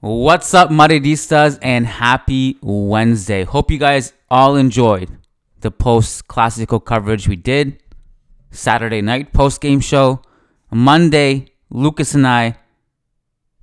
[0.00, 3.42] What's up, Madridistas, and happy Wednesday.
[3.42, 5.10] Hope you guys all enjoyed
[5.58, 7.82] the post Clásico coverage we did.
[8.52, 10.22] Saturday night post game show.
[10.70, 12.58] Monday, Lucas and I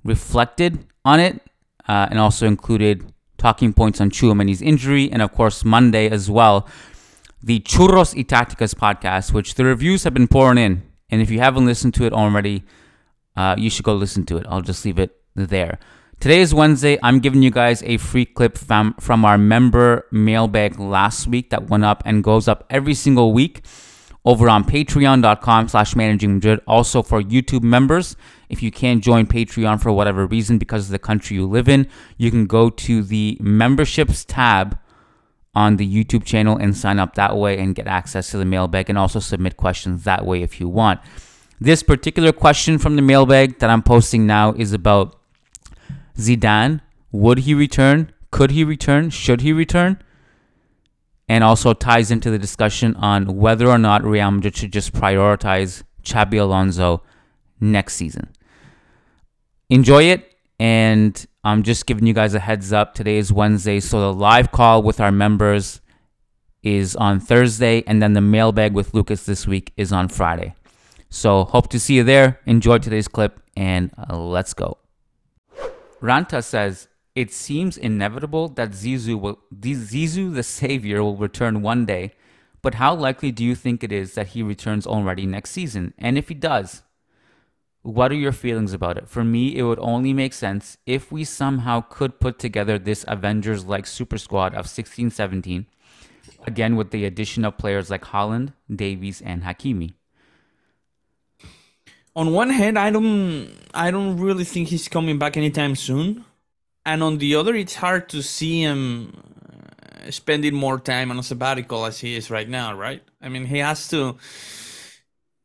[0.04, 1.40] reflected on it
[1.88, 5.10] uh, and also included talking points on Tchouaméni's injury.
[5.10, 6.68] And of course, Monday as well,
[7.42, 10.82] the Churros y Tacticas podcast, which the reviews have been pouring in.
[11.08, 12.62] And if you haven't listened to it already,
[13.38, 14.44] uh, you should go listen to it.
[14.50, 15.78] I'll just leave it there.
[16.18, 16.98] Today is Wednesday.
[17.02, 21.68] I'm giving you guys a free clip from, from our member mailbag last week that
[21.68, 23.62] went up and goes up every single week
[24.24, 26.60] over on patreon.com slash managing Madrid.
[26.66, 28.16] Also for YouTube members,
[28.48, 31.86] if you can't join Patreon for whatever reason because of the country you live in,
[32.16, 34.78] you can go to the memberships tab
[35.54, 38.88] on the YouTube channel and sign up that way and get access to the mailbag
[38.88, 40.98] and also submit questions that way if you want.
[41.60, 45.14] This particular question from the mailbag that I'm posting now is about
[46.16, 46.80] Zidane.
[47.12, 48.12] Would he return?
[48.30, 49.10] Could he return?
[49.10, 50.02] Should he return?
[51.28, 55.82] And also ties into the discussion on whether or not Real Madrid should just prioritize
[56.02, 57.02] Xabi Alonso
[57.60, 58.30] next season.
[59.68, 62.94] Enjoy it, and I'm just giving you guys a heads up.
[62.94, 65.80] Today is Wednesday, so the live call with our members
[66.62, 70.54] is on Thursday, and then the mailbag with Lucas this week is on Friday.
[71.10, 72.40] So hope to see you there.
[72.46, 74.78] Enjoy today's clip, and uh, let's go.
[76.02, 82.14] Ranta says, It seems inevitable that Zizou, will, Zizou the Savior will return one day,
[82.62, 85.94] but how likely do you think it is that he returns already next season?
[85.98, 86.82] And if he does,
[87.82, 89.08] what are your feelings about it?
[89.08, 93.64] For me, it would only make sense if we somehow could put together this Avengers
[93.64, 95.66] like super squad of 16 17,
[96.46, 99.94] again with the addition of players like Haaland, Davies, and Hakimi.
[102.16, 106.24] On one hand, I don't, I don't really think he's coming back anytime soon,
[106.86, 109.12] and on the other, it's hard to see him
[109.52, 113.02] uh, spending more time on a sabbatical as he is right now, right?
[113.20, 114.16] I mean, he has to,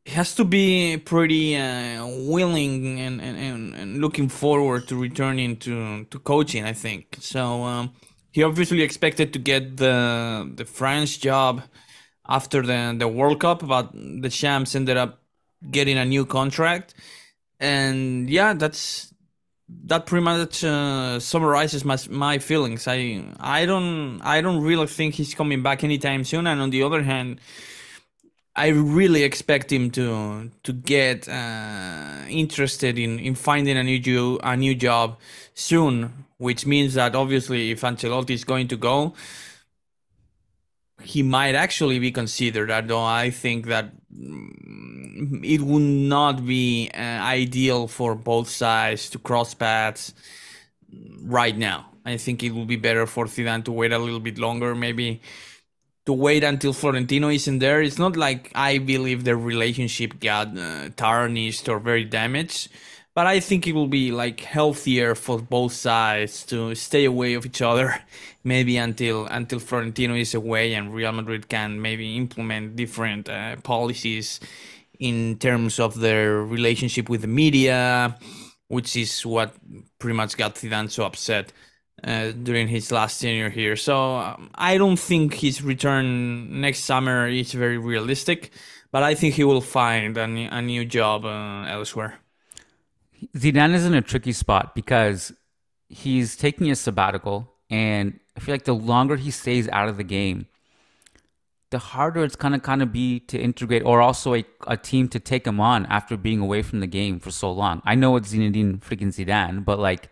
[0.06, 6.06] he has to be pretty uh, willing and, and, and, looking forward to returning to,
[6.06, 6.64] to coaching.
[6.64, 7.64] I think so.
[7.64, 7.92] Um,
[8.30, 11.62] he obviously expected to get the the France job
[12.26, 15.21] after the the World Cup, but Deschamps ended up
[15.70, 16.94] getting a new contract.
[17.60, 19.12] And yeah that's
[19.84, 22.86] that pretty much uh, summarizes my my feelings.
[22.88, 26.46] I i don't i don't really think he's coming back anytime soon.
[26.46, 27.40] And on the other hand
[28.54, 34.40] i really expect him to to get uh, interested in in finding a new jo-
[34.42, 35.18] a new job
[35.54, 39.14] soon which means that obviously if Ancelotti is going to go
[41.02, 42.70] he might actually be considered.
[42.70, 44.91] Although I think that mm,
[45.42, 50.14] it would not be uh, ideal for both sides to cross paths
[51.22, 51.86] right now.
[52.04, 55.20] I think it would be better for Zidane to wait a little bit longer, maybe
[56.06, 57.80] to wait until Florentino isn't there.
[57.80, 62.70] It's not like I believe their relationship got uh, tarnished or very damaged,
[63.14, 67.46] but I think it will be like healthier for both sides to stay away of
[67.46, 68.02] each other,
[68.44, 74.40] maybe until until Florentino is away and Real Madrid can maybe implement different uh, policies
[74.98, 78.16] in terms of their relationship with the media,
[78.68, 79.54] which is what
[79.98, 81.52] pretty much got Zidane so upset
[82.04, 83.76] uh, during his last tenure here.
[83.76, 88.50] So um, I don't think his return next summer is very realistic,
[88.90, 92.18] but I think he will find a, ne- a new job uh, elsewhere.
[93.36, 95.32] Zidane is in a tricky spot because
[95.88, 100.04] he's taking a sabbatical, and I feel like the longer he stays out of the
[100.04, 100.46] game,
[101.72, 105.18] the harder it's gonna kind of be to integrate, or also a, a team to
[105.18, 107.82] take him on after being away from the game for so long.
[107.84, 110.08] I know it's Zinedine freaking Zidane, but like,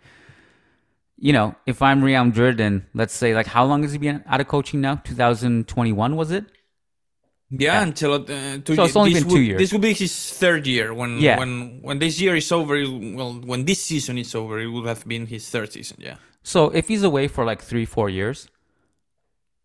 [1.17, 4.25] you know, if I'm Real Madrid and let's say like, how long has he been
[4.27, 4.97] out of coaching now?
[4.97, 6.45] 2021 was it?
[7.51, 7.83] Yeah, Yeah.
[7.83, 9.59] until uh, two, So it's only been two would- years.
[9.59, 10.95] This will be his third year.
[10.95, 11.39] When Yeah.
[11.39, 12.75] when when this year is over,
[13.19, 15.97] well, when this season is over, it will have been his third season.
[16.01, 16.17] Yeah.
[16.43, 18.49] So if he's away for like three, four years,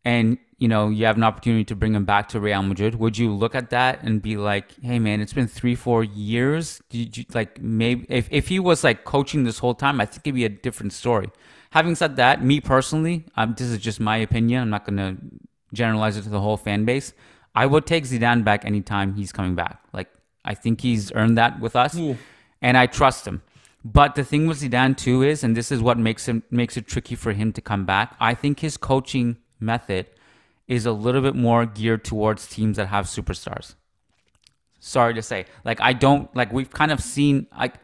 [0.03, 3.17] and you know you have an opportunity to bring him back to Real Madrid, would
[3.17, 6.81] you look at that and be like, "Hey, man, it's been three, four years.
[6.89, 10.21] Did you like maybe if if he was like coaching this whole time, I think
[10.25, 11.29] it'd be a different story."
[11.71, 14.61] Having said that, me personally, um, this is just my opinion.
[14.61, 15.17] I'm not gonna
[15.73, 17.13] generalize it to the whole fan base.
[17.53, 19.81] I would take Zidane back anytime he's coming back.
[19.91, 20.09] Like
[20.45, 21.97] I think he's earned that with us,
[22.61, 23.41] and I trust him.
[23.83, 26.87] But the thing with Zidane too is, and this is what makes him makes it
[26.87, 28.15] tricky for him to come back.
[28.19, 30.07] I think his coaching method
[30.67, 33.75] is a little bit more geared towards teams that have superstars.
[34.79, 37.75] Sorry to say, like I don't like we've kind of seen like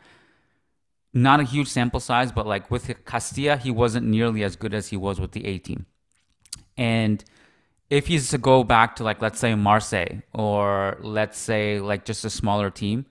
[1.13, 4.89] not a huge sample size, but like with Castilla, he wasn't nearly as good as
[4.89, 5.85] he was with the A team.
[6.77, 7.23] And
[7.89, 12.23] if he's to go back to like let's say Marseille or let's say like just
[12.23, 13.05] a smaller team,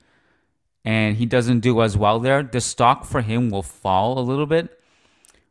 [0.84, 4.46] and he doesn't do as well there, the stock for him will fall a little
[4.46, 4.79] bit.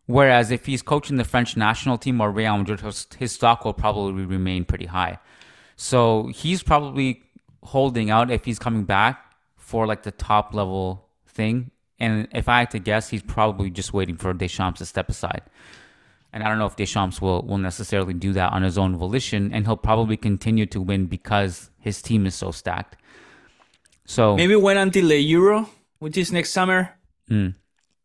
[0.10, 2.80] Whereas if he's coaching the French national team or Real Madrid,
[3.20, 5.20] his, stock will probably remain pretty high.
[5.76, 7.22] So he's probably
[7.62, 11.70] holding out if he's coming back for like the top level thing.
[12.00, 15.44] And if I had to guess, he's probably just waiting for Deschamps to step aside.
[16.34, 19.54] And I don't know if Deschamps will, will necessarily do that on his own volition.
[19.54, 22.98] And he'll probably continue to win because his team is so stacked.
[24.06, 25.70] So Maybe wait until the Euro,
[26.00, 26.96] which is next summer.
[27.30, 27.54] Mm.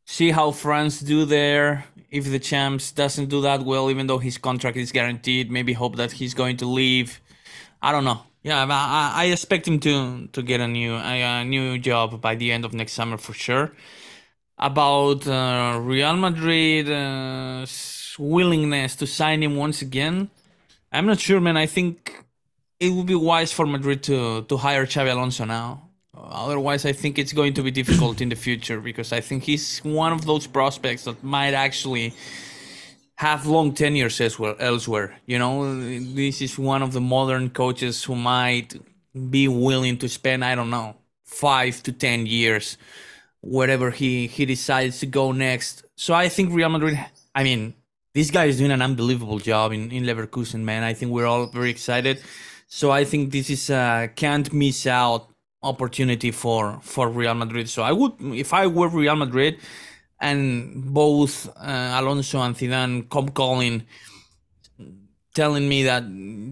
[0.06, 1.87] See how France do there.
[2.11, 6.12] If Deschamps doesn't do that well, even though his contract is guaranteed, maybe hope that
[6.12, 7.21] he's going to leave.
[7.83, 8.23] I don't know.
[8.43, 12.53] Yeah, I, I expect him to to get a new a, new job by the
[12.53, 13.73] end of next summer for sure.
[14.59, 17.67] About uh, Real Madrid uh,
[18.19, 20.31] willingness to sign him once again,
[20.93, 21.56] I'm not sure, man.
[21.56, 22.25] I think
[22.79, 25.89] it would be wise for Madrid to to hire Xabi Alonso now.
[26.17, 29.79] Otherwise, I think it's going to be difficult in the future because I think he's
[29.79, 32.15] one of those prospects that might actually
[33.17, 34.57] have long tenures elsewhere.
[34.59, 35.81] Elsewhere, you know,
[36.15, 38.75] this is one of the modern coaches who might
[39.31, 42.77] be willing to spend I don't know five to ten years
[43.41, 45.85] wherever he he decides to go next.
[45.97, 46.99] So I think Real Madrid.
[47.35, 47.75] I mean,
[48.13, 50.83] this guy is doing an unbelievable job in in Leverkusen, man.
[50.83, 52.21] I think we're all very excited.
[52.67, 55.29] So I think this is a can't miss out
[55.65, 57.69] opportunity for for Real Madrid.
[57.69, 59.59] So I would, if I were Real Madrid,
[60.21, 63.85] and both uh, Alonso and Zidane come calling,
[65.35, 66.05] telling me that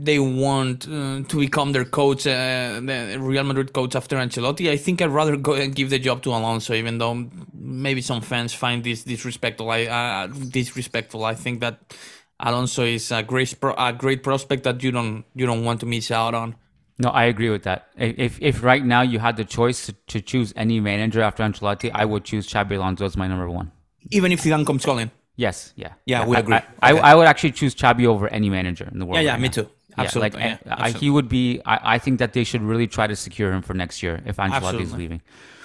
[0.04, 4.76] they want uh, to become their coach, uh, the Real Madrid coach after Ancelotti, I
[4.76, 8.52] think I'd rather go and give the job to Alonso, even though maybe some fans
[8.52, 9.70] find this disrespectful.
[9.70, 11.24] I uh, disrespectful.
[11.24, 11.94] I think that
[12.40, 16.10] Alonso is a great a great prospect that you don't you don't want to miss
[16.10, 16.56] out on.
[17.02, 17.80] No, I agree with that.
[17.96, 21.90] If if, right now you had the choice to, to choose any manager after Ancelotti,
[22.02, 23.68] I would choose Xabi Alonso as my number one.
[24.10, 25.10] Even if Zidane comes calling.
[25.36, 26.54] Yes, yeah, Yeah, we I- agree.
[26.56, 27.00] I, I, Okay.
[27.10, 29.16] I would actually choose Xabi over any manager in the world.
[29.16, 29.52] Yeah, yeah, right me now.
[29.58, 29.68] too.
[29.88, 31.00] Yeah, Absolutely, like, yeah, I- I, absolutely.
[31.00, 31.44] he would be.
[31.74, 34.36] I, I think that they should really try to secure him for next year if
[34.36, 35.20] Ancelotti is leaving.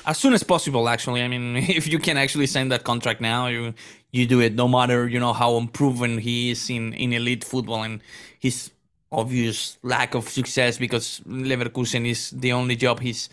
[0.07, 1.45] as soon as possible actually i mean
[1.79, 3.73] if you can actually sign that contract now you
[4.17, 7.81] you do it no matter you know how unproven he is in in elite football
[7.87, 7.99] and
[8.45, 8.71] his
[9.11, 13.29] obvious lack of success because leverkusen is the only job he's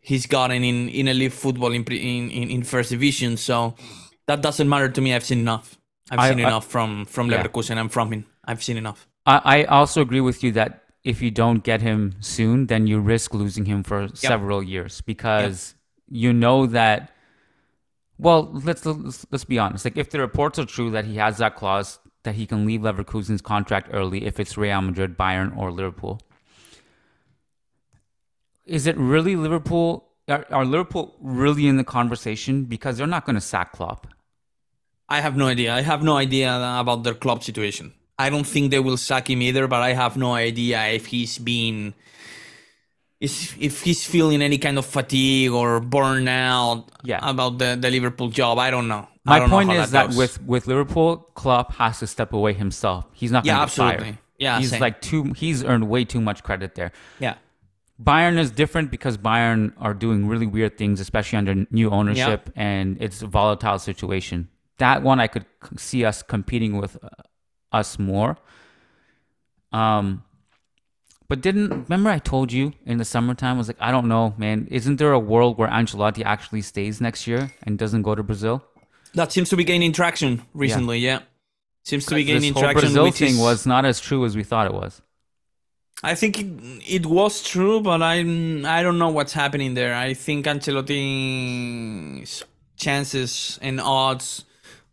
[0.00, 3.36] he's gotten in in elite football in in in, first division.
[3.36, 3.74] So
[4.26, 5.14] that doesn't matter to me.
[5.14, 5.76] I've seen enough.
[6.10, 7.42] I've I- seen I- enough from from Yeah.
[7.42, 7.76] leverkusen.
[7.80, 8.24] And from him.
[8.44, 9.06] I've seen enough.
[9.26, 12.98] I, I also agree with you that if you don't get him soon, then you
[12.98, 15.74] risk losing him for several years because
[16.08, 17.10] you know that.
[18.20, 19.84] Well, let's, let's let's be honest.
[19.84, 22.80] Like, if the reports are true that he has that clause that he can leave
[22.80, 26.20] Leverkusen's contract early if it's Real Madrid, Bayern, or Liverpool,
[28.68, 30.08] is it really Liverpool?
[30.28, 34.06] Are, are Liverpool really in the conversation because they're not going to sack Klopp?
[35.08, 35.74] I have no idea.
[35.74, 37.94] I have no idea about their club situation.
[38.18, 41.38] I don't think they will sack him either, but I have no idea if he's
[41.38, 41.94] been
[43.20, 47.18] is if he's feeling any kind of fatigue or burnout Yeah.
[47.22, 48.58] about the, the Liverpool job.
[48.58, 49.08] I don't know.
[49.26, 52.32] I My don't know point how is that, with with Liverpool, Klopp has to step
[52.32, 53.04] away himself.
[53.12, 53.94] He's not going Yeah, to fired.
[53.94, 54.18] absolutely.
[54.38, 54.80] Yeah, he's same.
[54.80, 55.32] like too.
[55.36, 56.92] He's earned way too much credit there.
[57.18, 57.34] yeah.
[58.00, 62.96] Bayern is different because Bayern are doing really weird things, especially under new ownership, and
[63.02, 64.48] it's a volatile situation.
[64.78, 65.44] That one I could
[65.76, 67.08] see us competing with uh,
[67.72, 68.36] us more.
[69.72, 70.22] Um,
[71.28, 73.56] But didn't remember I told you in the summertime?
[73.56, 74.66] I was like, I don't know, man.
[74.70, 78.64] Isn't there a world where Ancelotti actually stays next year and doesn't go to Brazil?
[79.14, 80.98] That seems to be gaining traction recently.
[81.00, 81.20] Yeah,
[81.84, 82.80] seems to be gaining this whole traction.
[82.94, 85.02] Brazil thing is- was not as true as we thought it was.
[86.02, 86.46] I think it,
[86.86, 89.94] it was true, but I I don't know what's happening there.
[89.94, 92.44] I think Ancelotti's
[92.76, 94.44] chances and odds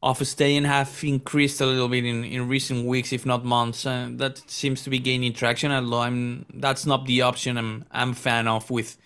[0.05, 3.85] of staying have increased a little bit in, in recent weeks, if not months.
[3.87, 5.71] Uh, that seems to be gaining traction.
[5.71, 8.97] Although I'm that's not the option I'm I'm a fan of with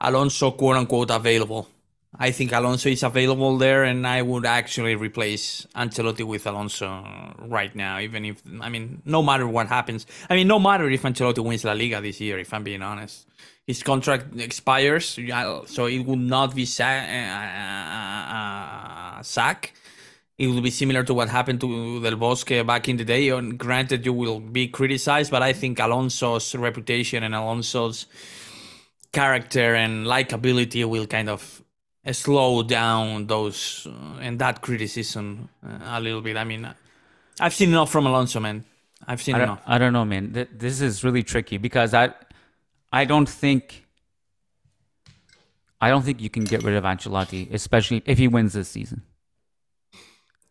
[0.00, 1.68] Alonso quote unquote available.
[2.18, 6.88] I think Alonso is available there, and I would actually replace Ancelotti with Alonso
[7.38, 10.06] right now, even if I mean, no matter what happens.
[10.28, 13.26] I mean, no matter if Ancelotti wins La Liga this year, if I'm being honest,
[13.66, 15.18] his contract expires,
[15.66, 17.38] so it would not be sa- uh,
[18.36, 19.74] uh, sack.
[20.42, 23.28] It will be similar to what happened to Del Bosque back in the day.
[23.28, 28.06] And granted, you will be criticized, but I think Alonso's reputation and Alonso's
[29.12, 31.62] character and likability will kind of
[32.10, 36.36] slow down those uh, and that criticism uh, a little bit.
[36.36, 36.68] I mean,
[37.38, 38.64] I've seen enough from Alonso, man.
[39.06, 39.62] I've seen I enough.
[39.64, 40.32] I don't know, man.
[40.32, 42.14] Th- This is really tricky because I,
[42.92, 43.86] I don't think,
[45.80, 49.02] I don't think you can get rid of Ancelotti, especially if he wins this season.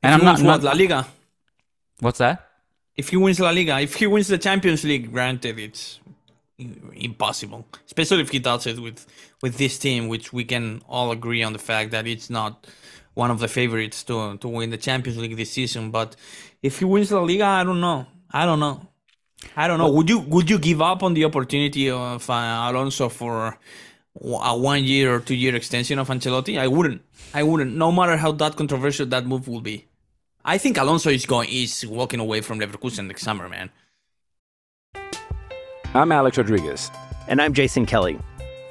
[0.03, 0.63] And I'm not, what, not.
[0.63, 1.08] La Liga.
[2.00, 2.48] What's that?
[2.96, 6.00] If he wins La Liga, if he wins the Champions League, granted, it's
[6.93, 7.65] impossible.
[7.86, 9.05] Especially if he does it with
[9.41, 12.67] with this team, which we can all agree on the fact that it's not
[13.13, 15.91] one of the favorites to to win the Champions League this season.
[15.91, 16.15] But
[16.62, 18.08] if he wins La Liga, I don't know.
[18.31, 18.88] I don't know.
[19.55, 19.91] I don't know.
[19.91, 23.58] Would you would you give up on the opportunity of uh, Alonso for
[24.20, 26.60] a one year or two year extension of Ancelotti?
[26.60, 27.01] I wouldn't.
[27.34, 27.75] I wouldn't.
[27.75, 29.88] No matter how that controversial that move will be.
[30.43, 33.69] I think Alonso is going is walking away from Leverkusen next summer, man.
[35.93, 36.89] I'm Alex Rodriguez.
[37.27, 38.17] And I'm Jason Kelly.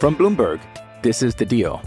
[0.00, 0.61] From Bloomberg,
[1.03, 1.81] this is The Deal.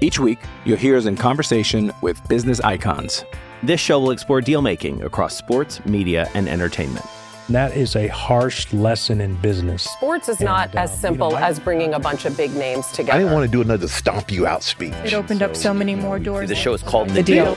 [0.00, 3.24] Each week, you'll hear us in conversation with business icons.
[3.62, 7.06] This show will explore deal making across sports, media, and entertainment.
[7.48, 9.84] That is a harsh lesson in business.
[9.84, 12.36] Sports is not And, as um, you simple know, I- as bringing a bunch of
[12.36, 13.12] big names together.
[13.12, 14.94] I didn't want to do another stomp you out speech.
[15.04, 16.48] It opened up so many more doors.
[16.48, 17.56] The show is called The Deal.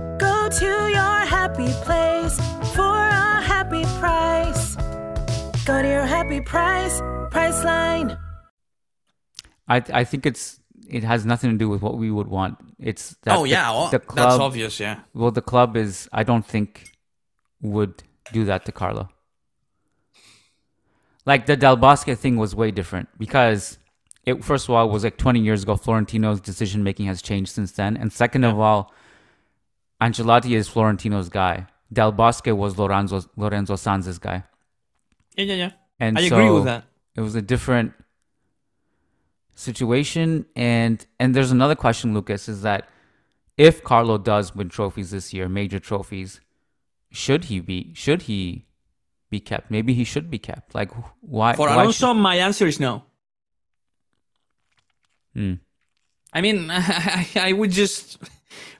[0.51, 2.37] Go to your happy place
[2.75, 4.75] for a happy price.
[5.65, 6.99] Go to your happy price,
[7.31, 8.19] Priceline.
[9.69, 12.57] I I think it's it has nothing to do with what we would want.
[12.79, 14.77] It's that oh the- yeah, well, the that's obvious.
[14.77, 14.99] Yeah.
[15.13, 16.91] Well, the club is I don't think
[17.61, 18.03] would
[18.33, 19.07] do that to Carlo.
[21.25, 23.77] Like the Del Bosque thing was way different because
[24.25, 25.77] it first of all was like 20 years ago.
[25.77, 28.91] Florentino's decision making has changed since then, and second of all,
[30.01, 31.67] Ancelotti is Florentino's guy.
[31.93, 34.43] Del Bosque was Lorenzo Lorenzo Sanz's guy,
[35.35, 35.71] Yeah, yeah, yeah.
[35.99, 36.85] and I agree with that.
[37.15, 37.93] It was a different
[39.55, 42.87] situation, and and there's another question, Lucas, is that
[43.57, 46.39] if Carlo does win trophies this year, major trophies,
[47.11, 48.65] should he be should he
[49.29, 49.69] be kept?
[49.69, 50.73] Maybe he should be kept.
[50.73, 51.53] Like why?
[51.53, 53.03] For why Alonso, my answer is no.
[55.35, 55.55] Hmm.
[56.33, 58.17] I mean, I, I would just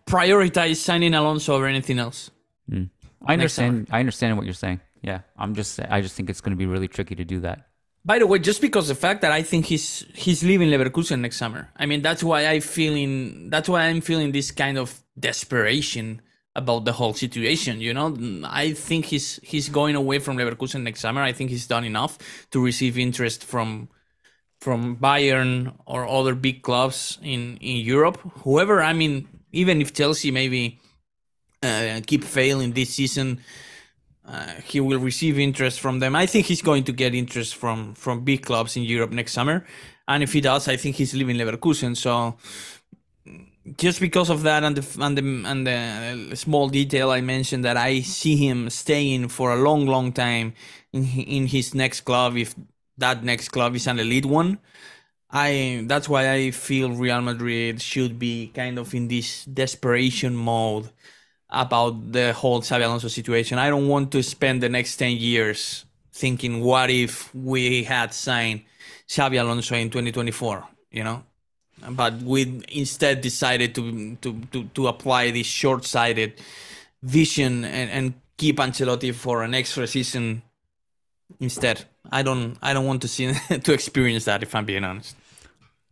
[0.05, 2.31] prioritize signing Alonso over anything else.
[2.69, 2.85] Hmm.
[3.25, 3.87] I understand.
[3.91, 4.81] I understand what you're saying.
[5.01, 5.79] Yeah, I'm just.
[5.79, 7.67] I just think it's going to be really tricky to do that.
[8.03, 11.37] By the way, just because the fact that I think he's he's leaving Leverkusen next
[11.37, 11.69] summer.
[11.75, 16.21] I mean, that's why I feeling that's why I'm feeling this kind of desperation
[16.55, 17.79] about the whole situation.
[17.79, 21.21] You know, I think he's he's going away from Leverkusen next summer.
[21.21, 22.17] I think he's done enough
[22.51, 23.89] to receive interest from
[24.59, 28.17] from Bayern or other big clubs in in Europe.
[28.43, 30.79] Whoever, I mean, even if Chelsea maybe
[31.63, 33.39] uh, keep failing this season,
[34.25, 36.15] uh, he will receive interest from them.
[36.15, 39.65] I think he's going to get interest from from big clubs in Europe next summer,
[40.07, 41.95] and if he does, I think he's leaving Leverkusen.
[41.97, 42.37] So
[43.77, 47.77] just because of that and the and the and the small detail I mentioned that
[47.77, 50.53] I see him staying for a long, long time
[50.93, 52.55] in in his next club if
[52.97, 54.59] that next club is an elite one.
[55.31, 60.89] I that's why I feel Real Madrid should be kind of in this desperation mode
[61.49, 63.57] about the whole Xabi Alonso situation.
[63.57, 68.61] I don't want to spend the next 10 years thinking, what if we had signed
[69.07, 70.67] Xabi Alonso in 2024?
[70.91, 71.23] You know,
[71.91, 76.33] but we instead decided to to to, to apply this short-sighted
[77.01, 80.41] vision and, and keep Ancelotti for an extra season
[81.39, 81.85] instead.
[82.11, 83.33] I don't I don't want to see
[83.63, 85.15] to experience that if I'm being honest.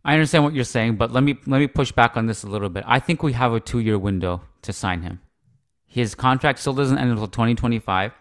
[0.04, 2.46] I understand what you're saying, but let me let me push back on this a
[2.48, 2.84] little bit.
[2.86, 5.20] I think we have a two year window to sign him.
[5.86, 8.12] His contract still doesn't end until 2025.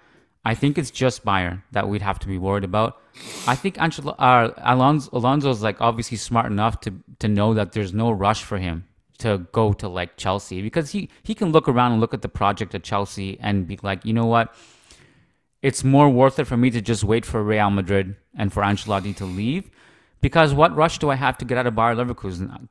[0.46, 3.02] I think it's just Bayern that we'd have to be worried about.
[3.46, 7.94] I think Angelo, uh, Alonso Alonso's like obviously smart enough to to know that there's
[7.94, 8.86] no rush for him
[9.20, 12.30] to go to like Chelsea because he he can look around and look at the
[12.30, 14.54] project at Chelsea and be like, you know what,
[15.62, 19.16] it's more worth it for me to just wait for Real Madrid and for Ancelotti
[19.18, 19.70] to leave.
[20.22, 22.68] Because what rush do I have to get out of Bayer Leverkusen?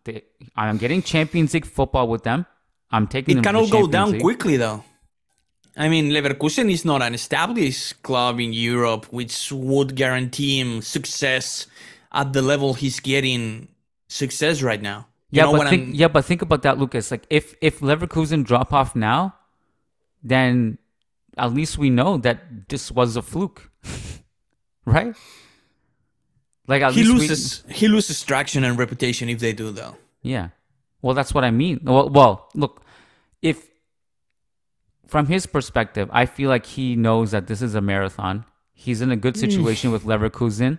[0.56, 2.46] I'm getting Champions League football with them.
[2.90, 3.38] I'm taking.
[3.38, 4.20] It can all go down League.
[4.20, 4.84] quickly, though.
[5.76, 11.66] I mean, Leverkusen is not an established club in Europe, which would guarantee him success
[12.12, 13.68] at the level he's getting
[14.08, 15.06] success right now.
[15.30, 17.10] You yeah, but think, yeah, but think about that, Lucas.
[17.10, 19.36] Like, if if Leverkusen drop off now,
[20.22, 20.78] then
[21.36, 23.70] at least we know that this was a fluke,
[24.84, 25.14] right?
[26.68, 27.75] Like he loses we...
[27.75, 29.96] he loses traction and reputation if they do though.
[30.22, 30.50] Yeah,
[31.02, 31.80] well, that's what I mean.
[31.82, 32.84] Well, well, look,
[33.42, 33.68] if
[35.06, 38.44] from his perspective, I feel like he knows that this is a marathon.
[38.75, 39.40] He's in a good mm.
[39.40, 40.78] situation with Leverkusen.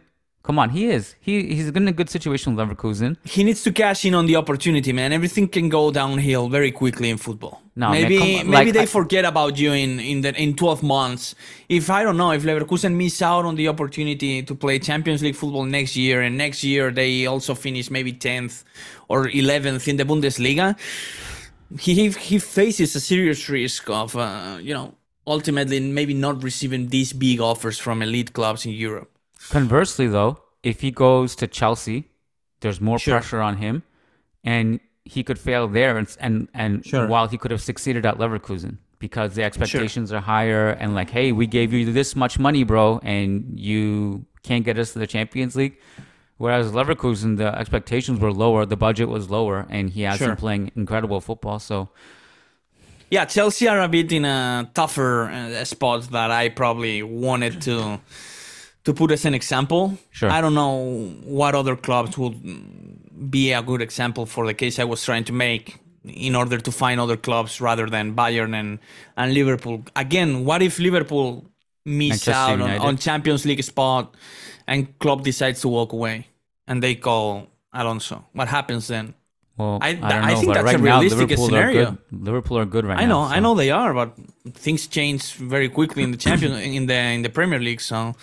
[0.50, 1.15] Come on, he is.
[1.20, 3.18] He he's in a good situation with Leverkusen.
[3.24, 5.13] He needs to cash in on the opportunity, man.
[5.13, 7.62] Everything can go downhill very quickly in football.
[7.75, 10.82] No, maybe man, maybe like, they I, forget about you in in the in 12
[10.82, 11.36] months.
[11.77, 15.36] If I don't know, if Leverkusen miss out on the opportunity to play Champions League
[15.36, 18.63] football next year, and next year they also finish maybe 10th
[19.08, 20.75] or 11th in the Bundesliga,
[21.79, 24.96] he he faces a serious risk of uh, you know
[25.27, 29.12] ultimately maybe not receiving these big offers from elite clubs in Europe.
[29.50, 32.10] Conversely, though, if he goes to Chelsea,
[32.60, 33.15] there's more sure.
[33.15, 33.84] pressure on him,
[34.43, 37.08] and he could fail there, and and, and sure.
[37.08, 40.17] while he could have succeeded at Leverkusen because the expectations sure.
[40.17, 44.65] are higher, and like, hey, we gave you this much money, bro, and you can't
[44.65, 45.78] get us to the Champions League.
[46.38, 50.71] Whereas Leverkusen, the expectations were lower, the budget was lower, and he has been playing
[50.75, 51.60] incredible football.
[51.60, 51.89] So,
[53.10, 57.99] yeah, Chelsea are a bit in a tougher uh, spot that I probably wanted to
[58.86, 59.98] to put as an example.
[60.12, 60.30] Sure.
[60.30, 64.86] I don't know what other clubs would be a good example for the case I
[64.86, 68.80] was trying to make in order to find other clubs rather than Bayern and,
[69.18, 69.84] and Liverpool.
[69.96, 71.46] Again, what if Liverpool
[71.86, 74.15] miss out on, on, Champions League spot
[74.68, 76.28] and club decides to walk away
[76.68, 78.26] and they call Alonso?
[78.34, 79.13] What happens then?
[79.58, 81.82] Well, I, I, I think that's right a realistic now, scenario.
[81.82, 81.98] Are good.
[82.12, 83.28] Liverpool are good right I know, now.
[83.28, 83.36] So.
[83.36, 84.13] I know they are, but
[84.54, 87.82] things change very quickly in the champion in the in the Premier League.
[87.82, 88.15] So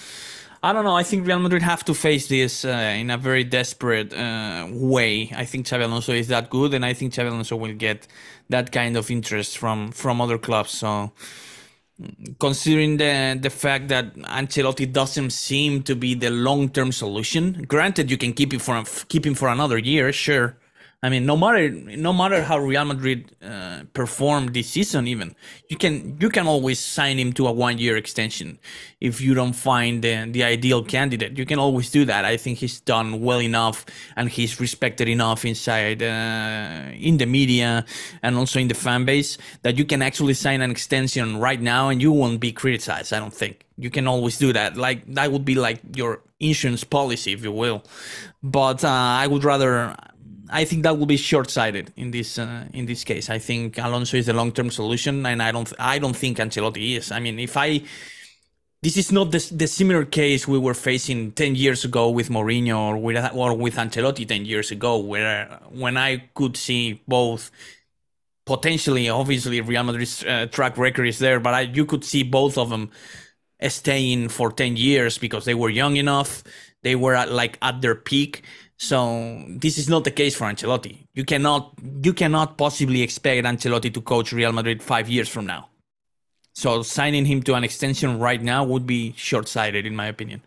[0.66, 0.96] I don't know.
[0.96, 5.31] I think Real Madrid have to face this uh, in a very desperate uh, way.
[5.33, 8.09] I think Xabi Alonso is that good, and I think Xabi Alonso will get
[8.48, 10.72] that kind of interest from from other clubs.
[10.72, 11.12] So,
[12.40, 18.11] considering the the fact that Ancelotti doesn't seem to be the long term solution, granted
[18.11, 20.57] you can keep him for keep him for another year, sure.
[21.02, 25.37] I mean, no matter no matter how Real Madrid uh, perform this season, even
[25.68, 28.59] you can you can always sign him to a one year extension
[29.00, 31.37] if you don't find the, the ideal candidate.
[31.37, 32.24] You can always do that.
[32.24, 33.85] I think he's done well enough
[34.16, 37.85] and he's respected enough inside uh, in the media
[38.22, 41.88] and also in the fan base that you can actually sign an extension right now
[41.90, 43.12] and you won't be criticized.
[43.12, 44.76] I don't think you can always do that.
[44.76, 47.85] Like that would be like your insurance policy, if you will.
[48.42, 49.94] But uh, I would rather
[50.48, 53.28] I think that will be short-sighted in this uh, in this case.
[53.28, 57.11] I think Alonso is the long-term solution, and I don't I don't think Ancelotti is.
[57.11, 57.82] I mean, if I
[58.82, 62.78] this is not the, the similar case we were facing 10 years ago with Mourinho
[62.78, 67.50] or with or with Ancelotti 10 years ago, where when I could see both
[68.44, 72.56] potentially, obviously Real Madrid's uh, track record is there, but I, you could see both
[72.58, 72.90] of them
[73.68, 76.44] staying for 10 years because they were young enough,
[76.82, 78.44] they were at, like at their peak
[78.78, 81.06] so this is not the case for Ancelotti.
[81.14, 85.70] You cannot you cannot possibly expect Ancelotti to coach Real Madrid five years from now.
[86.57, 90.40] So signing him to an extension right now would be short-sighted, in my opinion.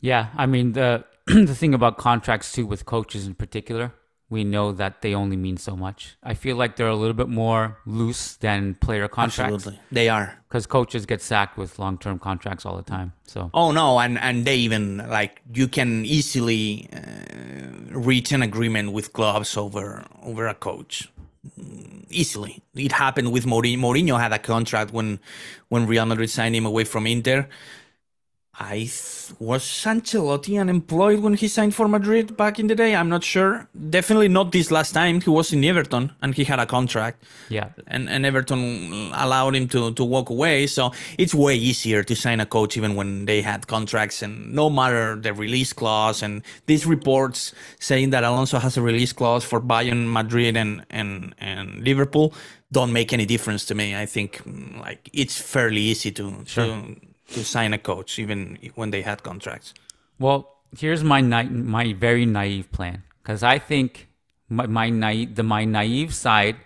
[0.00, 3.92] Yeah, I mean the the thing about contracts too with coaches in particular
[4.28, 6.16] we know that they only mean so much.
[6.22, 9.54] I feel like they're a little bit more loose than player contracts.
[9.54, 13.12] Absolutely, they are because coaches get sacked with long-term contracts all the time.
[13.24, 18.92] So oh no, and and they even like you can easily uh, reach an agreement
[18.92, 21.08] with clubs over over a coach.
[22.10, 22.62] Easily.
[22.74, 23.78] It happened with Mourinho.
[23.78, 25.18] Mourinho had a contract when
[25.68, 27.48] when Real Madrid signed him away from Inter.
[28.62, 32.94] I th- was Ancelotti unemployed when he signed for Madrid back in the day.
[32.94, 33.66] I'm not sure.
[33.88, 35.22] Definitely not this last time.
[35.22, 37.24] He was in Everton and he had a contract.
[37.48, 37.70] Yeah.
[37.86, 40.66] And and Everton allowed him to to walk away.
[40.66, 44.68] So it's way easier to sign a coach even when they had contracts and no
[44.68, 49.60] matter the release clause and these reports saying that Alonso has a release clause for
[49.60, 52.34] Bayern, Madrid and and and Liverpool
[52.72, 53.96] don't make any difference to me.
[53.96, 54.42] I think
[54.84, 56.66] like it's fairly easy to Sure.
[56.66, 59.74] to to sign a coach even when they had contracts.
[60.18, 64.08] Well, here's my na- my very naive plan because I think
[64.48, 66.56] my, my naive the my naive side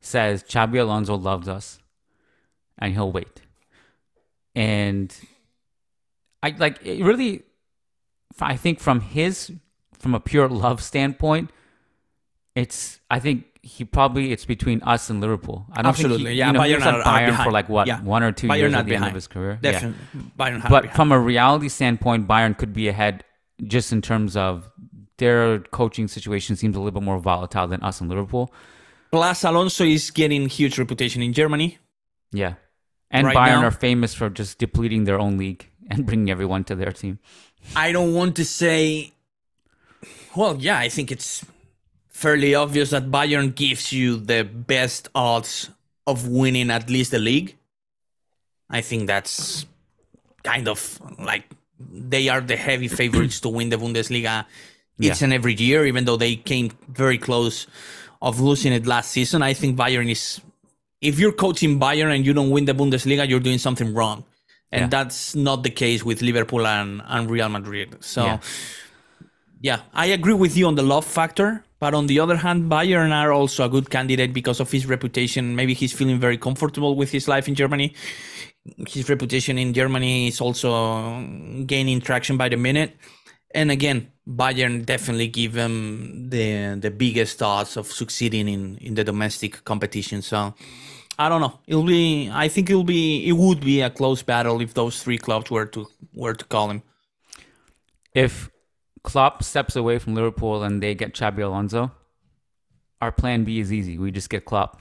[0.00, 1.78] says Xabi Alonso loves us,
[2.78, 3.42] and he'll wait.
[4.54, 5.14] And
[6.42, 7.42] I like it really.
[8.40, 9.52] I think from his
[9.98, 11.50] from a pure love standpoint,
[12.54, 15.66] it's I think he probably it's between us and Liverpool.
[15.72, 16.46] I don't Absolutely, think he, yeah.
[16.48, 18.00] You know, Bayern was at are- are Bayern for like what Yeah.
[18.02, 19.58] one or two Bayern years at the end of his career.
[19.62, 19.72] Yeah.
[19.72, 19.98] Definitely,
[20.38, 20.96] Bayern But behind.
[20.96, 23.24] from a reality standpoint, Bayern could be ahead
[23.64, 24.68] just in terms of
[25.18, 28.52] their coaching situation seems a little bit more volatile than us in Liverpool.
[29.12, 31.78] Plus, Alonso is getting huge reputation in Germany.
[32.32, 32.54] Yeah.
[33.10, 36.64] And Right Bayern now- are famous for just depleting their own league and bringing everyone
[36.64, 37.20] to their team.
[37.76, 39.12] I don't want to say.
[40.34, 41.44] Well, yeah, I think it's
[42.22, 45.70] fairly obvious that Bayern gives you the best odds
[46.06, 47.56] of winning at least the league.
[48.70, 49.66] I think that's
[50.44, 50.78] kind of
[51.18, 51.44] like
[52.14, 54.46] they are the heavy favorites to win the Bundesliga
[55.00, 55.24] each Yeah.
[55.24, 57.66] and every year, even though they came very close
[58.20, 59.42] of losing it last season.
[59.42, 60.40] I think Bayern is.
[61.00, 64.22] If you're coaching Bayern and you don't win the Bundesliga, you're doing something wrong.
[64.70, 64.86] And Yeah.
[64.96, 67.96] that's not the case with Liverpool and, and Real Madrid.
[68.00, 68.38] So, Yeah.
[69.60, 69.80] yeah.
[69.92, 71.64] I agree with you on the love factor.
[71.82, 75.56] But on the other hand, Bayern are also a good candidate because of his reputation.
[75.56, 77.92] Maybe he's feeling very comfortable with his life in Germany.
[78.86, 81.26] His reputation in Germany is also
[81.66, 82.96] gaining traction by the minute.
[83.52, 89.02] And again, Bayern definitely give him the the biggest odds of succeeding in, in the
[89.02, 90.22] domestic competition.
[90.22, 90.54] So
[91.18, 91.58] I don't know.
[91.66, 95.18] It'll be I think it'll be it would be a close battle if those three
[95.18, 96.82] clubs were to were to call him.
[98.14, 98.51] If
[99.02, 101.90] Klopp steps away from Liverpool and they get Xabi Alonso,
[103.00, 103.98] our plan B is easy.
[103.98, 104.80] We just get Klopp.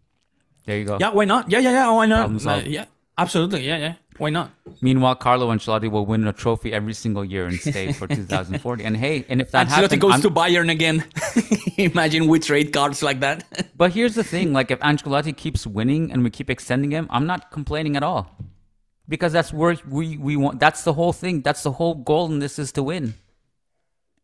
[0.66, 0.98] there you go.
[1.00, 1.50] Yeah, why not?
[1.50, 1.90] Yeah, yeah, yeah.
[1.90, 2.46] Why not?
[2.46, 2.84] Uh, yeah,
[3.16, 3.66] absolutely.
[3.66, 3.94] Yeah, yeah.
[4.18, 4.50] Why not?
[4.80, 8.84] Meanwhile, Carlo Ancelotti will win a trophy every single year and stay for 2040.
[8.84, 11.04] And hey, and if that Ancelotti happens, goes I'm- to Bayern again.
[11.78, 13.44] Imagine we trade cards like that.
[13.76, 17.26] But here's the thing: like, if Ancelotti keeps winning and we keep extending him, I'm
[17.26, 18.36] not complaining at all,
[19.08, 20.58] because that's where we we want.
[20.58, 21.42] That's the whole thing.
[21.42, 23.14] That's the whole goal in this is to win.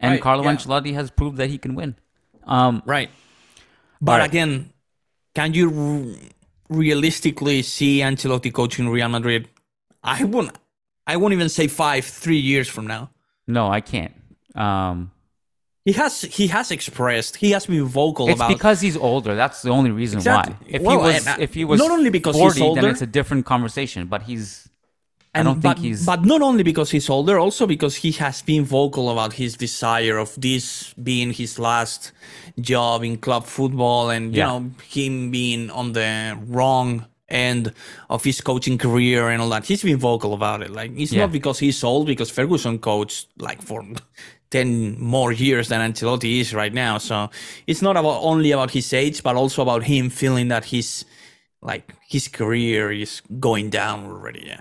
[0.05, 0.53] And Right, Carlo yeah.
[0.55, 1.97] Ancelotti has proved that he can win.
[2.45, 3.11] Um, right.
[4.01, 4.29] But Right.
[4.31, 4.73] again,
[5.35, 9.49] can you r- realistically see Ancelotti coaching Real Madrid?
[10.03, 10.51] I won't.
[11.07, 13.11] I won't even say five, three years from now.
[13.47, 14.14] no, I can't.
[14.55, 15.11] Um,
[15.85, 19.35] He has he has expressed he has been vocal it's about because he's older.
[19.35, 20.55] That's the only reason Exactly.
[20.55, 20.67] why.
[20.77, 22.90] If Well, he was, and, uh, if he was not only because he's 40, then
[22.93, 24.07] it's a different conversation.
[24.07, 24.69] But he's.
[25.35, 26.07] I don't think but, he's.
[26.07, 30.16] But not only because he's older, also because he has been vocal about his desire
[30.18, 32.12] of this being his last
[32.61, 34.47] job in club football, and you Yeah.
[34.59, 37.73] know him being on the wrong end
[38.11, 39.64] of his coaching career and all that.
[39.66, 40.70] He's been vocal about it.
[40.70, 41.23] Like it's Yeah.
[41.23, 43.83] not because he's old, because Ferguson coached like for
[44.51, 46.99] ten more years than Ancelotti is right now.
[46.99, 47.29] So
[47.66, 51.05] it's not about only about his age, but also about him feeling that his
[51.61, 54.44] like his career is going down already.
[54.47, 54.61] Yeah.